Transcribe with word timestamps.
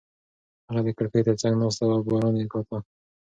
هغه 0.67 0.81
د 0.85 0.89
کړکۍ 0.97 1.21
تر 1.27 1.35
څنګ 1.41 1.53
ناسته 1.61 1.83
وه 1.85 1.93
او 1.95 2.01
باران 2.07 2.33
یې 2.41 2.45
کاته. 2.53 2.77